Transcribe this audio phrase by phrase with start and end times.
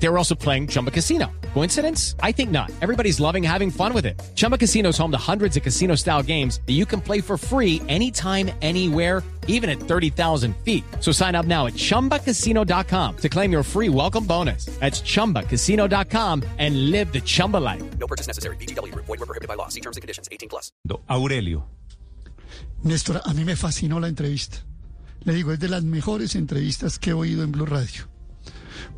[0.00, 1.30] They were also playing Chumba Casino.
[1.54, 2.14] Coincidence?
[2.22, 2.70] I think not.
[2.80, 4.20] Everybody's loving having fun with it.
[4.34, 7.36] Chumba Casino is home to hundreds of casino style games that you can play for
[7.36, 10.84] free anytime, anywhere, even at 30,000 feet.
[11.00, 14.66] So sign up now at chumbacasino.com to claim your free welcome bonus.
[14.78, 17.82] That's chumbacasino.com and live the Chumba life.
[17.98, 18.56] No purchase necessary.
[18.56, 18.94] BGW.
[18.94, 19.68] Void were prohibited by law.
[19.68, 20.28] See terms and conditions.
[20.30, 20.70] 18 plus.
[21.10, 21.64] Aurelio.
[22.84, 24.58] Néstor, a mí me fascinó la entrevista.
[25.24, 28.08] Le digo, es de las mejores entrevistas que he oído en Blue Radio.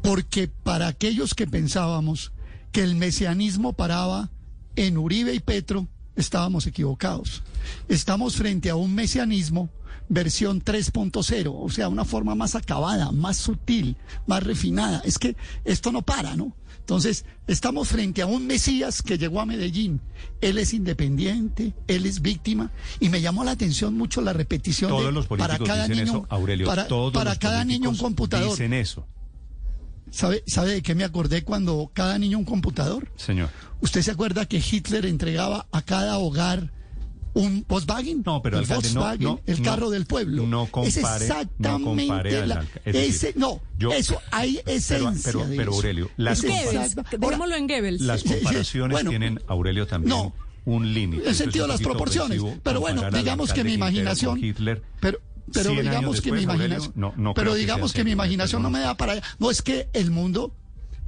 [0.02, 2.32] Porque para aquellos que pensábamos
[2.72, 4.30] que el mesianismo paraba
[4.76, 7.42] en Uribe y Petro, estábamos equivocados.
[7.88, 9.70] Estamos frente a un mesianismo
[10.08, 15.00] versión 3.0, o sea, una forma más acabada, más sutil, más refinada.
[15.04, 16.54] Es que esto no para, ¿no?
[16.80, 20.00] Entonces, estamos frente a un Mesías que llegó a Medellín.
[20.40, 25.06] Él es independiente, él es víctima, y me llamó la atención mucho la repetición Todos
[25.06, 26.66] de los políticos para cada dicen niño, eso, Aurelio.
[26.66, 28.50] para, todos para los cada niño un computador.
[28.50, 29.06] Dicen eso,
[30.12, 33.10] ¿Sabe, ¿Sabe de qué me acordé cuando cada niño un computador?
[33.16, 33.48] señor.
[33.80, 36.72] ¿Usted se acuerda que Hitler entregaba a cada hogar
[37.32, 38.22] un Volkswagen?
[38.26, 40.46] No, pero, el alcalde, no, Volkswagen, no, el no, carro del pueblo.
[40.46, 44.60] no compare- es no exactamente compare la- alca- es decir, ese, no, yo- eso hay
[44.66, 45.72] esencia pero.
[45.72, 48.00] Aurelio, las, Es compara- Goebbels, exacta- dejémoslo en Goebbels.
[48.02, 51.22] las comparaciones bueno, tienen, Aurelio, también no, un límite.
[51.22, 52.42] en el sentido de las proporciones.
[52.62, 54.42] Pero bueno, digamos que mi imaginación.
[54.42, 54.82] Hitler.
[55.00, 55.18] Pero,
[55.52, 56.92] pero 100 años digamos que mi Aurelio, imaginación.
[56.96, 59.22] no- no pero que digamos que mi imaginación no me da para allá.
[59.38, 60.54] No, es que el mundo.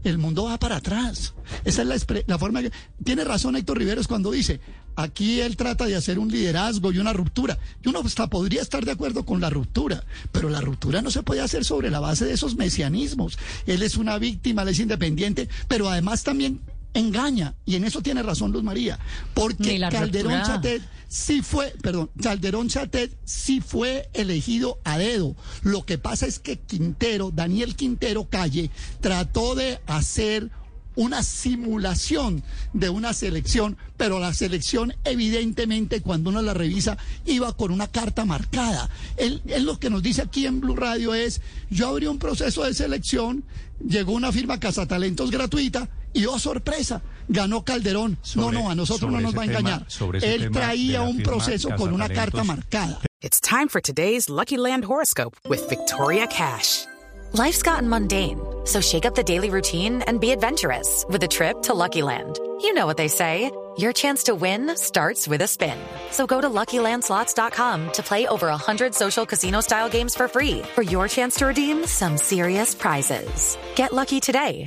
[0.04, 1.32] El mundo va para atrás.
[1.64, 2.72] Esa es la, la forma que...
[3.04, 4.58] Tiene razón Héctor Riveros cuando dice,
[4.96, 7.56] aquí él trata de hacer un liderazgo y una ruptura.
[7.84, 11.22] Y uno hasta podría estar de acuerdo con la ruptura, pero la ruptura no se
[11.22, 13.38] puede hacer sobre la base de esos mesianismos.
[13.64, 16.58] Él es una víctima, él es independiente, pero además también
[16.94, 17.54] engaña.
[17.64, 18.98] Y en eso tiene razón Luz María.
[19.34, 20.54] Porque Calderón ruptura.
[20.54, 25.36] Chatet sí fue, perdón, Calderón Chatet sí fue elegido a dedo.
[25.62, 28.70] Lo que pasa es que Quintero, Daniel Quintero Calle,
[29.00, 30.50] trató de hacer
[30.94, 32.42] una simulación
[32.74, 38.24] de una selección, pero la selección evidentemente cuando uno la revisa iba con una carta
[38.24, 38.90] marcada.
[39.16, 42.64] Él, él lo que nos dice aquí en Blue Radio es, yo abrí un proceso
[42.64, 43.44] de selección,
[43.86, 48.18] llegó una firma Cazatalentos gratuita y oh sorpresa, ganó Calderón.
[48.22, 49.84] Sobre- no, no, a nosotros no nos va a engañar.
[49.88, 53.00] sobre Él traía un firma proceso con una carta marcada.
[53.20, 56.86] It's time for today's Lucky Land horoscope with Victoria Cash.
[57.34, 61.62] Life's gotten mundane, so shake up the daily routine and be adventurous with a trip
[61.62, 62.38] to Lucky Land.
[62.60, 63.50] You know what they say.
[63.78, 65.78] Your chance to win starts with a spin.
[66.10, 71.08] So go to LuckyLandSlots.com to play over 100 social casino-style games for free for your
[71.08, 73.56] chance to redeem some serious prizes.
[73.76, 74.66] Get lucky today